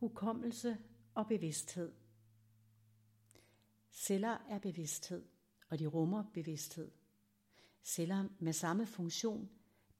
[0.00, 0.78] Hukommelse
[1.14, 1.92] og bevidsthed.
[3.90, 5.24] Celler er bevidsthed,
[5.68, 6.90] og de rummer bevidsthed.
[7.82, 9.50] Celler med samme funktion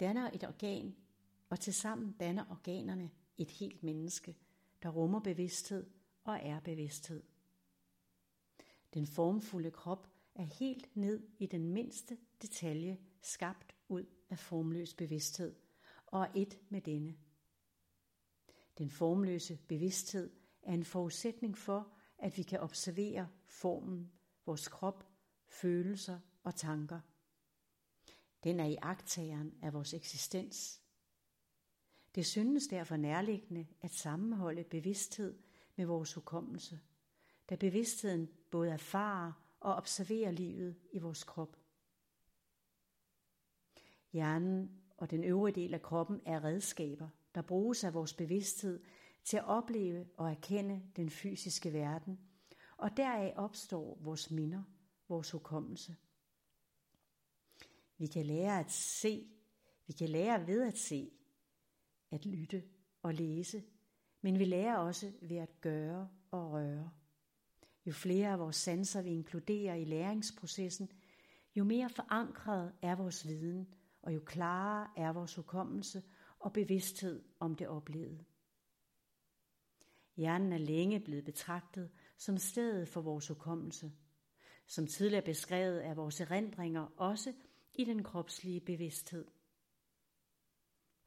[0.00, 0.96] danner et organ,
[1.48, 4.36] og tilsammen danner organerne et helt menneske,
[4.82, 5.90] der rummer bevidsthed
[6.24, 7.22] og er bevidsthed.
[8.94, 15.54] Den formfulde krop er helt ned i den mindste detalje skabt ud af formløs bevidsthed
[16.06, 17.16] og er et med denne.
[18.80, 20.30] Den formløse bevidsthed
[20.62, 24.12] er en forudsætning for, at vi kan observere formen,
[24.46, 25.08] vores krop,
[25.46, 27.00] følelser og tanker.
[28.44, 30.82] Den er i agtageren af vores eksistens.
[32.14, 35.38] Det synes derfor nærliggende at sammenholde bevidsthed
[35.76, 36.80] med vores hukommelse,
[37.50, 41.56] da bevidstheden både erfarer og observerer livet i vores krop.
[44.12, 48.82] Hjernen og den øvrige del af kroppen er redskaber, der bruges af vores bevidsthed
[49.24, 52.20] til at opleve og erkende den fysiske verden,
[52.76, 54.62] og deraf opstår vores minder,
[55.08, 55.96] vores hukommelse.
[57.98, 59.26] Vi kan lære at se,
[59.86, 61.10] vi kan lære ved at se,
[62.10, 62.64] at lytte
[63.02, 63.62] og læse,
[64.20, 66.90] men vi lærer også ved at gøre og røre.
[67.86, 70.90] Jo flere af vores sanser vi inkluderer i læringsprocessen,
[71.56, 76.02] jo mere forankret er vores viden, og jo klarere er vores hukommelse
[76.40, 78.24] og bevidsthed om det oplevede.
[80.16, 83.92] Hjernen er længe blevet betragtet som stedet for vores hukommelse.
[84.66, 87.32] Som tidligere beskrevet er vores erindringer også
[87.74, 89.24] i den kropslige bevidsthed.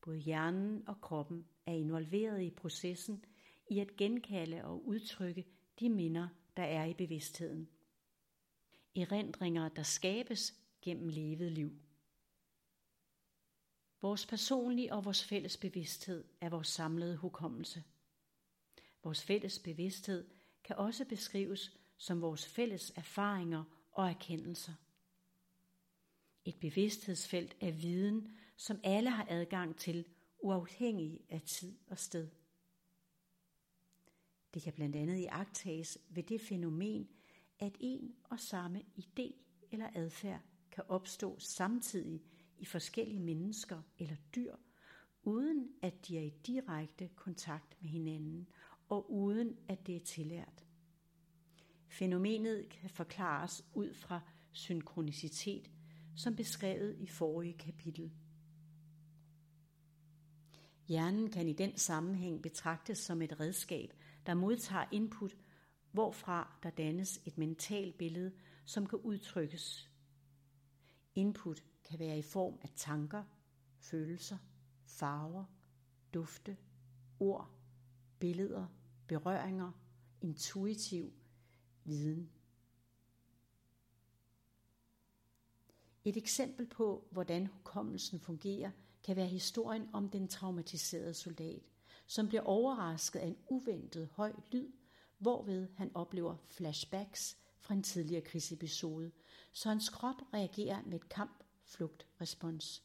[0.02, 3.26] Både hjernen og kroppen er involveret i processen
[3.70, 5.46] i at genkalde og udtrykke
[5.80, 7.70] de minder, der er i bevidstheden.
[8.96, 11.83] Erindringer, der skabes gennem levet liv.
[14.04, 17.84] Vores personlige og vores fælles bevidsthed er vores samlede hukommelse.
[19.04, 20.28] Vores fælles bevidsthed
[20.64, 24.74] kan også beskrives som vores fælles erfaringer og erkendelser.
[26.46, 30.06] Et bevidsthedsfelt af viden, som alle har adgang til,
[30.40, 32.28] uafhængig af tid og sted.
[34.54, 37.10] Det kan blandt andet iagtages ved det fænomen,
[37.60, 39.34] at en og samme idé
[39.72, 40.42] eller adfærd
[40.72, 42.22] kan opstå samtidig
[42.64, 44.56] i forskellige mennesker eller dyr,
[45.24, 48.48] uden at de er i direkte kontakt med hinanden
[48.90, 50.66] og uden at det er tillært.
[51.88, 54.22] Fænomenet kan forklares ud fra
[54.52, 55.72] synkronicitet,
[56.16, 58.12] som beskrevet i forrige kapitel.
[60.88, 63.94] Hjernen kan i den sammenhæng betragtes som et redskab,
[64.26, 65.36] der modtager input,
[65.92, 68.32] hvorfra der dannes et mentalt billede,
[68.66, 69.90] som kan udtrykkes.
[71.16, 73.24] Input kan være i form af tanker,
[73.80, 74.38] følelser,
[74.86, 75.46] farver,
[76.14, 76.58] dufte,
[77.20, 77.50] ord,
[78.20, 78.68] billeder,
[79.08, 79.72] berøringer,
[80.22, 81.14] intuitiv
[81.84, 82.30] viden.
[86.06, 88.72] Et eksempel på, hvordan hukommelsen fungerer,
[89.04, 91.64] kan være historien om den traumatiserede soldat,
[92.08, 94.72] som bliver overrasket af en uventet høj lyd,
[95.18, 99.12] hvorved han oplever flashbacks fra en tidligere krigsepisode,
[99.52, 101.10] så hans krop reagerer med et
[101.64, 102.84] flugtrespons.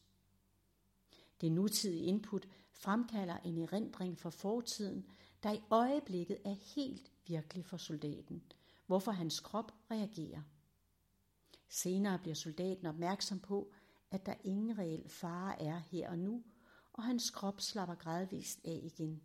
[1.41, 5.07] Det nutidige input fremkalder en erindring fra fortiden,
[5.43, 8.43] der i øjeblikket er helt virkelig for soldaten,
[8.87, 10.43] hvorfor hans krop reagerer.
[11.69, 13.73] Senere bliver soldaten opmærksom på,
[14.11, 16.45] at der ingen reel fare er her og nu,
[16.93, 19.23] og hans krop slapper gradvist af igen.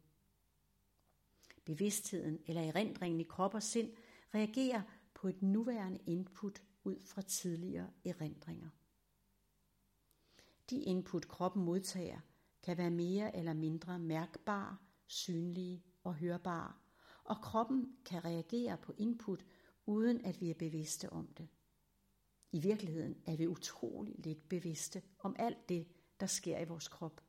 [1.65, 3.91] Bevidstheden eller erindringen i krop og sind
[4.33, 4.81] reagerer
[5.13, 8.69] på et nuværende input ud fra tidligere erindringer.
[10.69, 12.19] De input kroppen modtager
[12.63, 16.73] kan være mere eller mindre mærkbare, synlige og hørbare,
[17.23, 19.45] og kroppen kan reagere på input
[19.85, 21.47] uden at vi er bevidste om det.
[22.51, 25.87] I virkeligheden er vi utrolig lidt bevidste om alt det,
[26.19, 27.23] der sker i vores krop.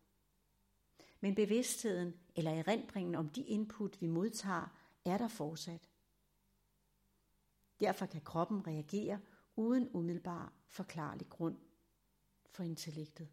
[1.20, 5.88] Men bevidstheden eller erindringen om de input, vi modtager, er der fortsat.
[7.80, 9.20] Derfor kan kroppen reagere
[9.56, 11.56] uden umiddelbar forklarlig grund
[12.54, 13.28] for intellektet.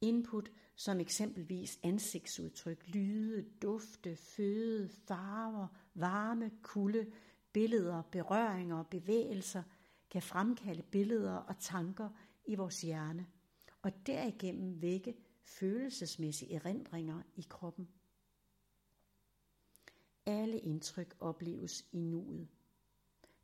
[0.00, 7.12] Input som eksempelvis ansigtsudtryk, lyde, dufte, føde, farver, varme, kulde,
[7.52, 9.62] billeder, berøringer og bevægelser
[10.10, 12.08] kan fremkalde billeder og tanker
[12.44, 13.26] i vores hjerne,
[13.82, 17.88] og derigennem vække følelsesmæssige erindringer i kroppen.
[20.26, 22.48] Alle indtryk opleves i nuet.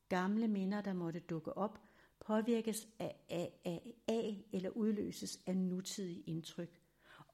[0.09, 1.86] Gamle minder, der måtte dukke op,
[2.27, 6.81] påvirkes af, af, af, af eller udløses af nutidige indtryk,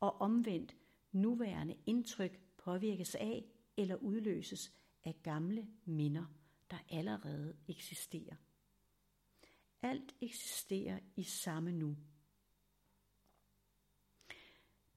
[0.01, 0.77] og omvendt
[1.13, 3.45] nuværende indtryk påvirkes af
[3.77, 4.73] eller udløses
[5.05, 6.25] af gamle minder,
[6.71, 8.37] der allerede eksisterer.
[9.83, 11.97] Alt eksisterer i samme nu.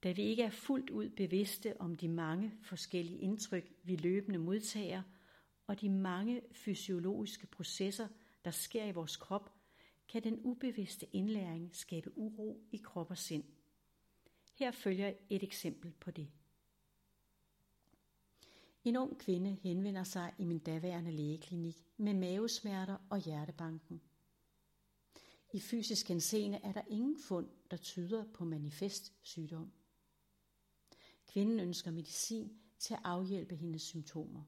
[0.03, 5.03] Da vi ikke er fuldt ud bevidste om de mange forskellige indtryk, vi løbende modtager,
[5.67, 8.07] og de mange fysiologiske processer,
[8.45, 9.54] der sker i vores krop,
[10.07, 13.43] kan den ubevidste indlæring skabe uro i krop og sind.
[14.53, 16.27] Her følger et eksempel på det.
[18.83, 24.01] En ung kvinde henvender sig i min daværende lægeklinik med mavesmerter og hjertebanken.
[25.53, 29.71] I fysisk henseende er der ingen fund, der tyder på manifest sygdom.
[31.27, 34.43] Kvinden ønsker medicin til at afhjælpe hendes symptomer.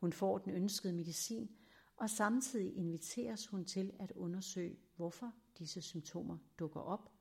[0.00, 1.50] Hun får den ønskede medicin,
[1.98, 7.12] og samtidig inviteres hun til at undersøge, hvorfor disse symptomer dukker op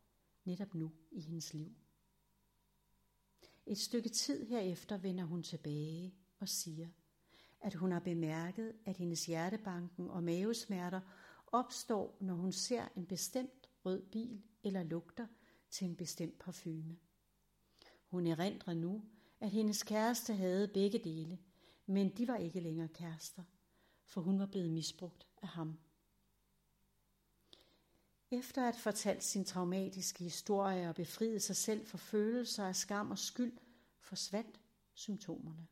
[0.45, 1.75] netop nu i hendes liv.
[3.65, 6.87] Et stykke tid herefter vender hun tilbage og siger,
[7.61, 11.01] at hun har bemærket, at hendes hjertebanken og mavesmerter
[11.47, 15.27] opstår, når hun ser en bestemt rød bil eller lugter
[15.69, 16.97] til en bestemt parfume.
[18.09, 19.03] Hun erindrer nu,
[19.39, 21.39] at hendes kæreste havde begge dele,
[21.85, 23.43] men de var ikke længere kærester,
[24.07, 25.77] for hun var blevet misbrugt af ham.
[28.31, 33.11] Efter at have fortalt sin traumatiske historie og befriet sig selv for følelser af skam
[33.11, 33.57] og skyld,
[33.99, 34.59] forsvandt
[34.93, 35.67] symptomerne.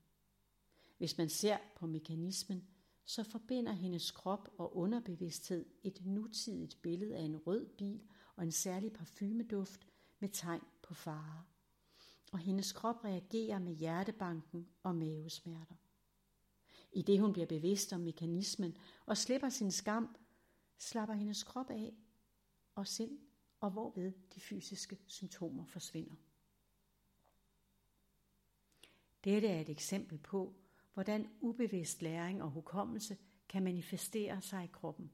[0.97, 2.67] Hvis man ser på mekanismen,
[3.05, 8.01] så forbinder hendes krop og underbevidsthed et nutidigt billede af en rød bil
[8.35, 9.87] og en særlig parfumeduft
[10.19, 11.43] med tegn på fare.
[12.31, 15.75] Og hendes krop reagerer med hjertebanken og mavesmerter.
[16.95, 20.15] I det hun bliver bevidst om mekanismen og slipper sin skam,
[20.77, 21.93] slapper hendes krop af
[22.75, 23.19] og sind,
[23.59, 26.15] og hvorved de fysiske symptomer forsvinder.
[29.23, 30.55] Dette er et eksempel på,
[30.93, 33.17] hvordan ubevidst læring og hukommelse
[33.49, 35.11] kan manifestere sig i kroppen.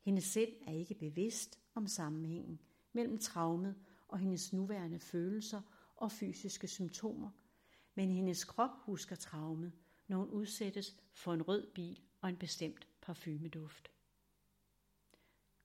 [0.00, 2.60] Hendes sind er ikke bevidst om sammenhængen
[2.92, 3.74] mellem traumet
[4.08, 5.62] og hendes nuværende følelser
[5.96, 7.30] og fysiske symptomer,
[7.94, 9.72] men hendes krop husker traumet,
[10.10, 13.90] når hun udsættes for en rød bil og en bestemt parfumeduft.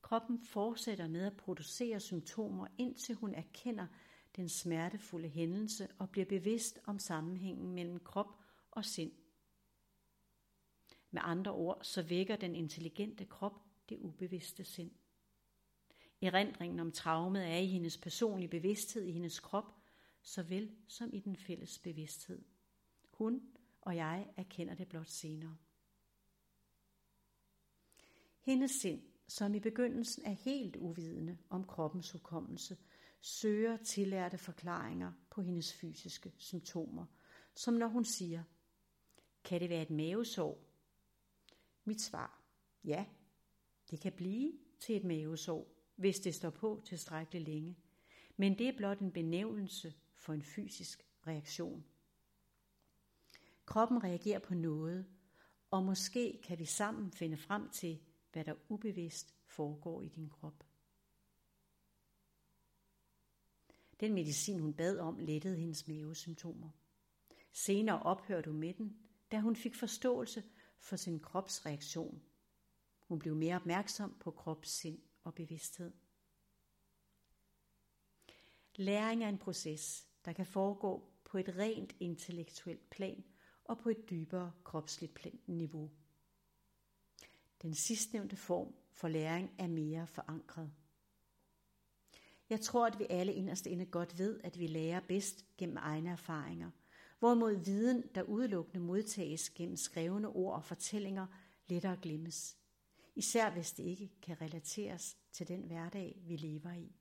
[0.02, 3.88] Kroppen fortsætter med at producere symptomer, indtil hun erkender
[4.36, 8.28] den smertefulde hændelse og bliver bevidst om sammenhængen mellem krop
[8.72, 9.12] og sind.
[11.12, 14.92] Med andre ord, så vækker den intelligente krop det ubevidste sind.
[16.22, 19.76] Erindringen om traumet er i hendes personlige bevidsthed i hendes krop,
[20.22, 22.46] såvel som i den fælles bevidsthed.
[23.12, 23.55] Hun
[23.86, 25.58] og jeg erkender det blot senere.
[28.42, 32.78] Hendes sind, som i begyndelsen er helt uvidende om kroppens hukommelse,
[33.22, 37.06] søger tillærte forklaringer på hendes fysiske symptomer,
[37.56, 38.44] som når hun siger,
[39.44, 40.62] kan det være et mavesår?
[41.84, 42.42] Mit svar,
[42.84, 43.06] ja,
[43.92, 47.78] det kan blive til et mavesår, hvis det står på tilstrækkeligt længe,
[48.38, 51.86] men det er blot en benævnelse for en fysisk reaktion.
[53.66, 55.06] Kroppen reagerer på noget,
[55.72, 58.00] og måske kan vi sammen finde frem til,
[58.32, 60.64] hvad der ubevidst foregår i din krop.
[64.00, 66.70] Den medicin, hun bad om, lettede hendes mavesymptomer.
[67.52, 68.98] Senere ophørte hun med den,
[69.32, 70.44] da hun fik forståelse
[70.80, 72.22] for sin kropsreaktion.
[73.00, 75.94] Hun blev mere opmærksom på krops, sind og bevidsthed.
[78.76, 83.24] Læring er en proces, der kan foregå på et rent intellektuelt plan
[83.66, 85.92] og på et dybere kropsligt niveau.
[87.62, 90.72] Den sidstnævnte form for læring er mere forankret.
[92.50, 96.10] Jeg tror, at vi alle inderst inde godt ved, at vi lærer bedst gennem egne
[96.10, 96.72] erfaringer,
[97.20, 101.28] hvorimod viden, der udelukkende modtages gennem skrevne ord og fortællinger,
[101.68, 102.58] lettere glemmes.
[103.16, 106.96] Især hvis det ikke kan relateres til den hverdag, vi lever i.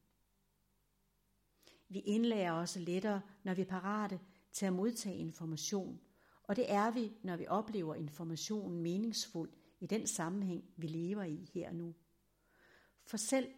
[1.88, 4.20] Vi indlærer også lettere, når vi er parate
[4.52, 6.00] til at modtage information,
[6.48, 11.50] og det er vi, når vi oplever informationen meningsfuld i den sammenhæng, vi lever i
[11.54, 11.94] her og nu.
[13.06, 13.48] For selv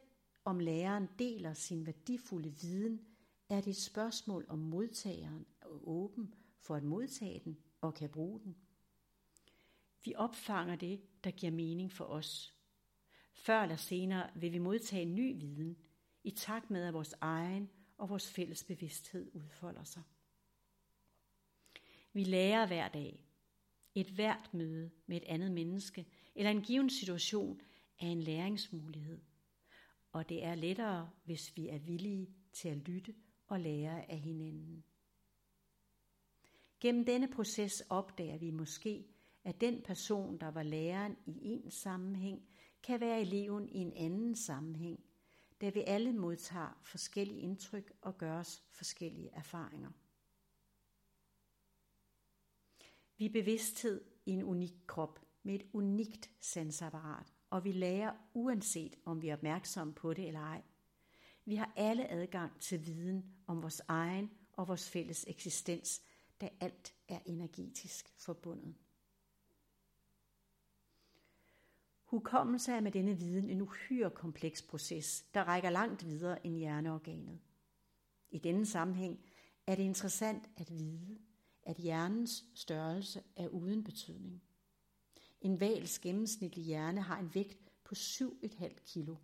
[0.44, 3.00] om læreren deler sin værdifulde viden,
[3.48, 8.40] er det et spørgsmål om modtageren er åben for at modtage den og kan bruge
[8.40, 8.56] den.
[10.04, 12.54] Vi opfanger det, der giver mening for os.
[13.34, 15.76] Før eller senere vil vi modtage ny viden,
[16.24, 20.02] i takt med at vores egen og vores fælles bevidsthed udfolder sig.
[22.16, 23.24] Vi lærer hver dag.
[23.94, 27.60] Et hvert møde med et andet menneske eller en given situation
[28.00, 29.20] er en læringsmulighed.
[30.12, 33.14] Og det er lettere, hvis vi er villige til at lytte
[33.46, 34.84] og lære af hinanden.
[36.80, 39.04] Gennem denne proces opdager vi måske,
[39.44, 42.48] at den person, der var læreren i en sammenhæng,
[42.82, 45.04] kan være eleven i en anden sammenhæng,
[45.60, 49.90] da vi alle modtager forskellige indtryk og gør os forskellige erfaringer.
[53.18, 58.96] Vi er bevidsthed i en unik krop med et unikt sansapparat, og vi lærer uanset
[59.04, 60.62] om vi er opmærksomme på det eller ej.
[61.44, 66.02] Vi har alle adgang til viden om vores egen og vores fælles eksistens,
[66.40, 68.74] da alt er energetisk forbundet.
[72.04, 77.40] Hukommelse er med denne viden en uhyre kompleks proces, der rækker langt videre end hjerneorganet.
[78.30, 79.20] I denne sammenhæng
[79.66, 81.18] er det interessant at vide,
[81.66, 84.42] at hjernens størrelse er uden betydning.
[85.40, 89.16] En vals gennemsnitlige hjerne har en vægt på 7,5 kilo,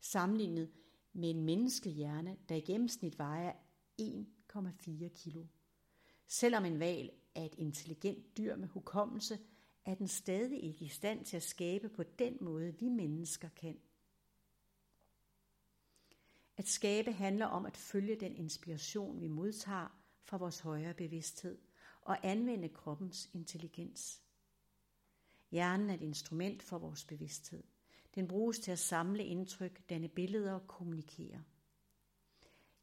[0.00, 0.70] sammenlignet
[1.12, 3.52] med en menneskelig hjerne, der i gennemsnit vejer
[4.02, 5.46] 1,4 kilo.
[6.26, 9.38] Selvom en val er et intelligent dyr med hukommelse,
[9.84, 13.78] er den stadig ikke i stand til at skabe på den måde, vi mennesker kan.
[16.56, 21.58] At skabe handler om at følge den inspiration, vi modtager fra vores højere bevidsthed
[22.02, 24.22] og anvende kroppens intelligens.
[25.50, 27.62] Hjernen er et instrument for vores bevidsthed.
[28.14, 31.42] Den bruges til at samle indtryk, danne billeder og kommunikere.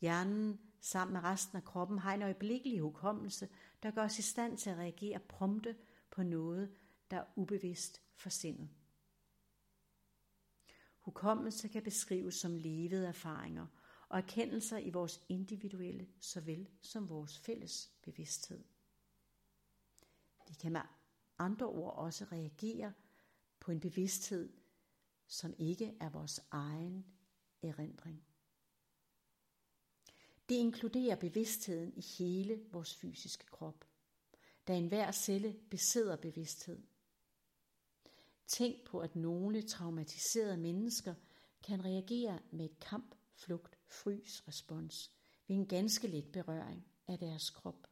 [0.02, 3.50] Hjernen sammen med resten af kroppen har en øjeblikkelig hukommelse,
[3.84, 5.76] der gør os i stand til at reagere prompte
[6.12, 6.72] på noget,
[7.12, 8.70] der er ubevidst for sindet.
[11.00, 13.68] Hukommelse kan beskrives som levede erfaringer
[14.10, 18.64] og erkendelser i vores individuelle såvel som vores fælles bevidsthed.
[20.48, 20.82] Det kan med
[21.38, 22.94] andre ord også reagere
[23.60, 24.54] på en bevidsthed,
[25.28, 27.06] som ikke er vores egen
[27.62, 28.24] erindring.
[30.50, 33.86] Det inkluderer bevidstheden i hele vores fysiske krop,
[34.68, 36.82] da enhver celle besidder bevidsthed.
[38.48, 41.16] Tænk på, at nogle traumatiserede mennesker
[41.64, 45.12] kan reagere med et kamp, flugt, frys respons
[45.48, 47.88] ved en ganske let berøring af deres krop.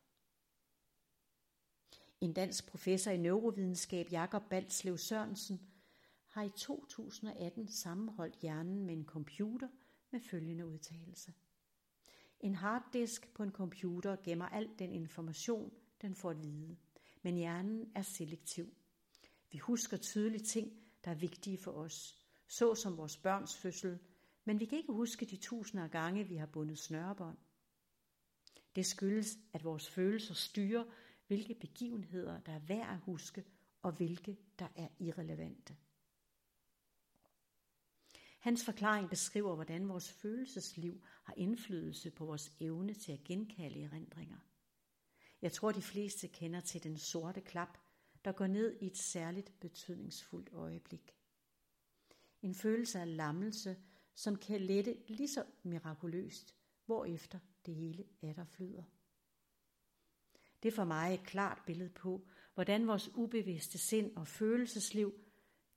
[2.22, 5.62] En dansk professor i neurovidenskab, Jakob Balslev Sørensen,
[6.28, 9.68] har i 2018 sammenholdt hjernen med en computer
[10.12, 11.34] med følgende udtalelse.
[12.40, 15.72] En harddisk på en computer gemmer al den information,
[16.02, 16.78] den får at vide,
[17.22, 18.74] men hjernen er selektiv.
[19.52, 20.72] Vi husker tydeligt ting,
[21.06, 24.00] der er vigtige for os, såsom vores børns fødsel,
[24.46, 27.38] men vi kan ikke huske de tusinder af gange, vi har bundet snørebånd.
[28.76, 30.84] Det skyldes, at vores følelser styrer,
[31.28, 33.46] hvilke begivenheder, der er værd at huske,
[33.82, 35.76] og hvilke, der er irrelevante.
[38.40, 44.38] Hans forklaring beskriver, hvordan vores følelsesliv har indflydelse på vores evne til at genkalde erindringer.
[45.42, 47.78] Jeg tror, de fleste kender til den sorte klap,
[48.26, 51.16] der går ned i et særligt betydningsfuldt øjeblik.
[52.42, 53.78] En følelse af lammelse,
[54.16, 56.56] som kan lette lige så mirakuløst,
[56.86, 58.84] hvorefter det hele er der flyder.
[60.64, 65.14] Det er for mig et klart billede på, hvordan vores ubevidste sind og følelsesliv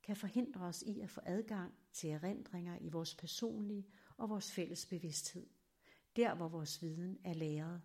[0.03, 4.85] kan forhindre os i at få adgang til erindringer i vores personlige og vores fælles
[4.85, 5.47] bevidsthed,
[6.15, 7.81] der hvor vores viden er læret.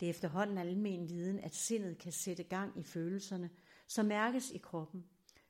[0.00, 3.50] Det er efterhånden almen viden, at sindet kan sætte gang i følelserne,
[3.86, 5.04] som mærkes i kroppen,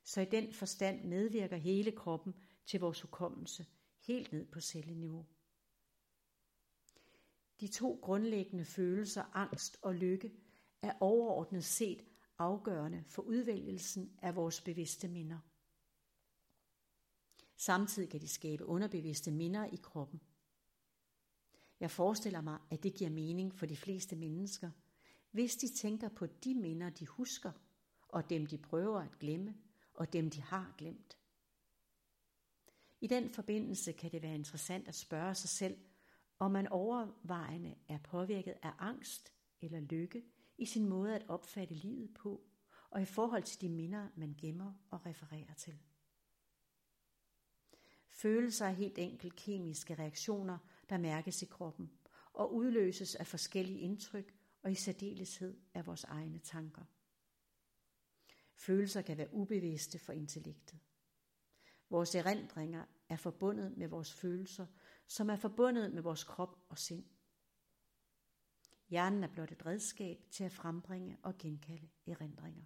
[0.04, 2.34] så i den forstand medvirker hele kroppen
[2.66, 3.66] til vores hukommelse,
[3.98, 5.26] helt ned på celleniveau.
[7.60, 10.32] De to grundlæggende følelser, angst og lykke,
[10.82, 12.04] er overordnet set
[12.38, 15.38] afgørende for udvælgelsen af vores bevidste minder.
[17.56, 20.20] Samtidig kan de skabe underbevidste minder i kroppen.
[21.80, 24.70] Jeg forestiller mig, at det giver mening for de fleste mennesker,
[25.30, 27.52] hvis de tænker på de minder, de husker,
[28.08, 29.54] og dem de prøver at glemme,
[29.94, 31.18] og dem de har glemt.
[33.02, 35.78] I den forbindelse kan det være interessant at spørge sig selv,
[36.38, 40.24] om man overvejende er påvirket af angst eller lykke
[40.58, 42.42] i sin måde at opfatte livet på,
[42.90, 45.78] og i forhold til de minder, man gemmer og refererer til.
[48.08, 51.90] Følelser er helt enkelt kemiske reaktioner, der mærkes i kroppen
[52.32, 56.84] og udløses af forskellige indtryk og i særdeleshed af vores egne tanker.
[58.54, 60.78] Følelser kan være ubevidste for intellektet.
[61.92, 64.66] Vores erindringer er forbundet med vores følelser,
[65.06, 67.04] som er forbundet med vores krop og sind.
[68.88, 72.64] Hjernen er blot et redskab til at frembringe og genkalde erindringer.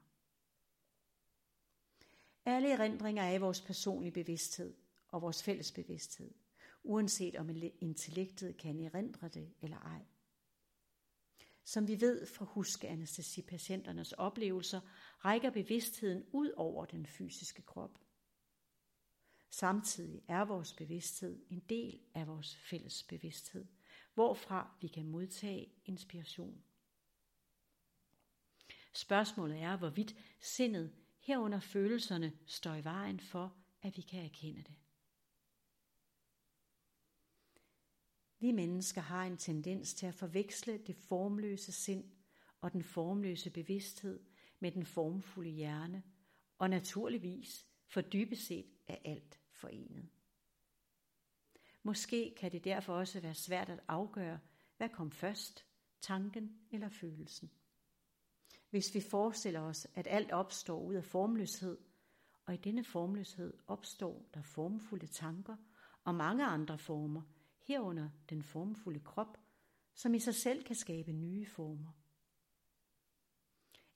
[2.45, 4.75] Alle erindringer er i vores personlige bevidsthed
[5.09, 6.35] og vores fælles bevidsthed,
[6.83, 10.05] uanset om intellektet kan erindre det eller ej.
[11.65, 14.81] Som vi ved fra huskeanestesipatienternes oplevelser,
[15.25, 18.06] rækker bevidstheden ud over den fysiske krop.
[19.51, 23.67] Samtidig er vores bevidsthed en del af vores fælles bevidsthed,
[24.15, 26.63] hvorfra vi kan modtage inspiration.
[28.95, 34.75] Spørgsmålet er, hvorvidt sindet herunder følelserne står i vejen for, at vi kan erkende det.
[38.39, 42.05] Vi mennesker har en tendens til at forveksle det formløse sind
[42.61, 44.21] og den formløse bevidsthed
[44.61, 46.03] med den formfulde hjerne,
[46.59, 50.09] og naturligvis for dybest set er alt forenet.
[51.83, 54.39] Måske kan det derfor også være svært at afgøre,
[54.77, 55.67] hvad kom først,
[56.01, 57.51] tanken eller følelsen.
[58.71, 61.79] Hvis vi forestiller os, at alt opstår ud af formløshed,
[62.47, 65.57] og i denne formløshed opstår der formfulde tanker
[66.05, 67.23] og mange andre former,
[67.63, 69.39] herunder den formfulde krop,
[69.95, 71.93] som i sig selv kan skabe nye former.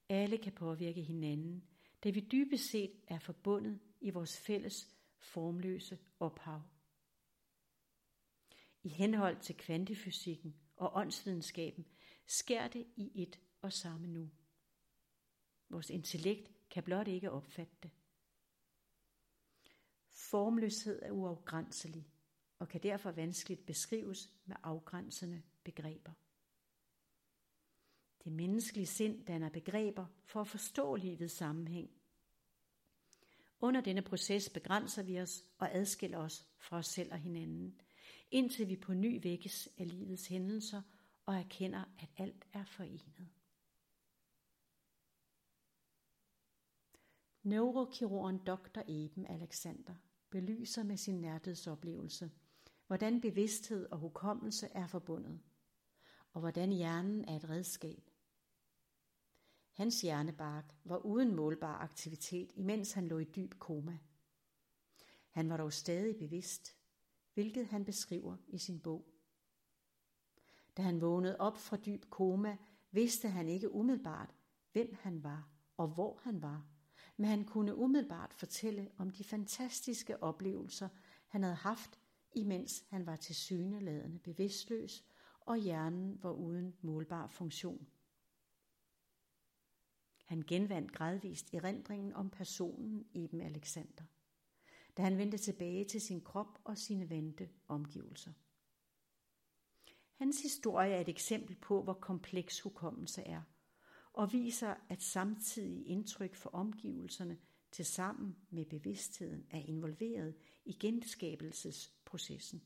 [0.09, 1.63] Alle kan påvirke hinanden,
[2.03, 6.61] da vi dybest set er forbundet i vores fælles formløse ophav.
[8.83, 11.87] I henhold til kvantefysikken og åndsvidenskaben
[12.27, 14.29] sker det i et og samme nu.
[15.69, 17.91] Vores intellekt kan blot ikke opfatte det.
[20.07, 22.07] Formløshed er uafgrænselig
[22.59, 26.11] og kan derfor vanskeligt beskrives med afgrænsende begreber.
[28.23, 32.00] Det menneskelige sind danner begreber for at forstå livets sammenhæng.
[33.61, 37.81] Under denne proces begrænser vi os og adskiller os fra os selv og hinanden,
[38.31, 40.81] indtil vi på ny vækkes af livets hændelser
[41.25, 43.27] og erkender, at alt er forenet.
[47.43, 48.81] Neurokirurgen Dr.
[48.87, 49.95] Eben Alexander
[50.29, 52.31] belyser med sin nærdødsoplevelse,
[52.87, 55.39] hvordan bevidsthed og hukommelse er forbundet,
[56.33, 58.10] og hvordan hjernen er et redskab.
[59.71, 63.97] Hans hjernebark var uden målbar aktivitet, imens han lå i dyb koma.
[65.29, 66.75] Han var dog stadig bevidst,
[67.33, 69.05] hvilket han beskriver i sin bog.
[70.77, 72.57] Da han vågnede op fra dyb koma,
[72.91, 74.35] vidste han ikke umiddelbart,
[74.71, 76.65] hvem han var og hvor han var,
[77.17, 80.89] men han kunne umiddelbart fortælle om de fantastiske oplevelser,
[81.27, 81.99] han havde haft,
[82.33, 85.03] imens han var til syneladende bevidstløs,
[85.41, 87.87] og hjernen var uden målbar funktion.
[90.31, 94.03] Han genvandt gradvist erindringen om personen Eben Alexander,
[94.97, 98.31] da han vendte tilbage til sin krop og sine vante omgivelser.
[100.15, 103.41] Hans historie er et eksempel på, hvor kompleks hukommelse er,
[104.13, 107.37] og viser, at samtidig indtryk for omgivelserne
[107.71, 112.61] til sammen med bevidstheden er involveret i genskabelsesprocessen.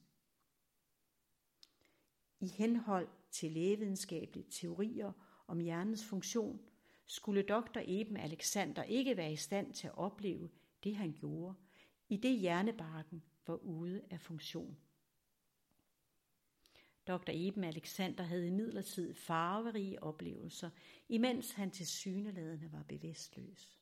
[2.39, 5.11] I henhold til lægevidenskabelige teorier
[5.47, 6.59] om hjernens funktion,
[7.05, 7.79] skulle dr.
[7.85, 10.49] Eben Alexander ikke være i stand til at opleve
[10.83, 11.55] det, han gjorde,
[12.09, 14.77] i det hjernebarken var ude af funktion.
[17.07, 17.29] Dr.
[17.29, 20.69] Eben Alexander havde imidlertid farverige oplevelser,
[21.09, 23.77] imens han til syneladende var bevidstløs.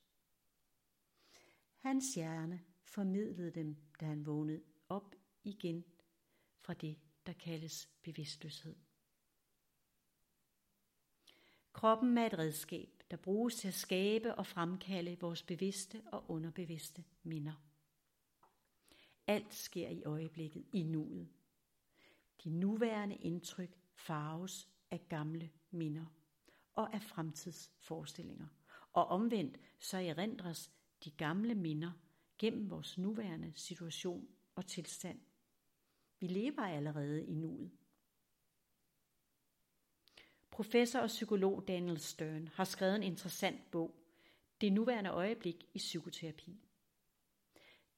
[1.76, 5.84] Hans hjerne formidlede dem, da han vågnede op igen
[6.60, 8.76] fra det, der kaldes bevidstløshed.
[11.72, 17.04] Kroppen er et redskab, der bruges til at skabe og fremkalde vores bevidste og underbevidste
[17.22, 17.52] minder.
[19.26, 21.28] Alt sker i øjeblikket, i nuet.
[22.44, 26.04] De nuværende indtryk farves af gamle minder
[26.72, 28.46] og af fremtidsforestillinger.
[28.92, 30.70] Og omvendt så erindres
[31.04, 31.92] de gamle minder
[32.38, 35.20] gennem vores nuværende situation og tilstand.
[36.20, 37.70] Vi lever allerede i nuet.
[40.54, 43.94] Professor og psykolog Daniel Stern har skrevet en interessant bog,
[44.60, 46.60] Det nuværende øjeblik i psykoterapi.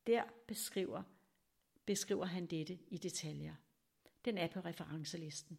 [0.06, 1.02] Der beskriver,
[1.86, 3.54] beskriver han dette i detaljer.
[4.24, 5.58] Den er på referencelisten.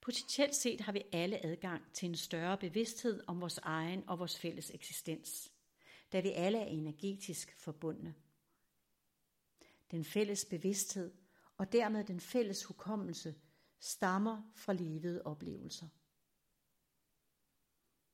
[0.00, 4.38] Potentielt set har vi alle adgang til en større bevidsthed om vores egen og vores
[4.38, 5.52] fælles eksistens,
[6.12, 8.14] da vi alle er energetisk forbundne.
[9.90, 11.12] Den fælles bevidsthed
[11.56, 13.34] og dermed den fælles hukommelse
[13.84, 15.88] stammer fra levede oplevelser.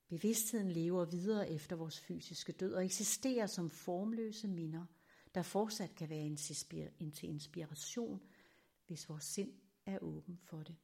[0.09, 4.87] Bevidstheden lever videre efter vores fysiske død og eksisterer som formløse minder,
[5.35, 6.37] der fortsat kan være
[6.99, 8.21] en til inspiration,
[8.87, 9.53] hvis vores sind
[9.87, 10.77] er åben for det.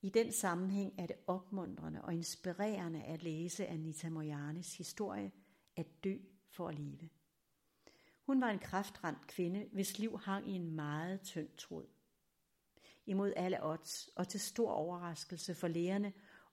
[0.00, 5.32] I den sammenhæng er det opmuntrende og inspirerende at læse Anita Mojanes historie
[5.76, 6.16] At dø
[6.48, 7.08] for at leve.
[8.20, 11.86] Hun var en kraftramt kvinde, hvis liv hang i en meget tynd tråd.
[13.06, 16.12] Imod alle odds og til stor overraskelse for lægerne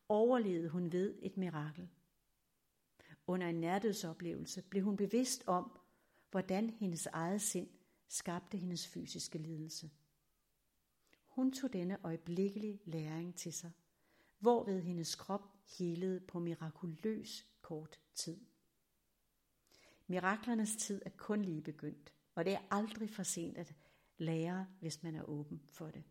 [0.10, 1.90] overlevede hun ved et mirakel.
[3.28, 5.80] Under en nærdødsoplevelse blev hun bevidst om,
[6.32, 7.70] hvordan hendes eget sind
[8.08, 9.90] skabte hendes fysiske lidelse.
[11.28, 13.72] Hun tog denne øjeblikkelige læring til sig,
[14.40, 15.42] hvorved hendes krop
[15.78, 18.38] helede på mirakuløs kort tid.
[20.08, 23.76] Miraklernes tid er kun lige begyndt, og det er aldrig for sent at
[24.18, 26.04] lære, hvis man er åben for det.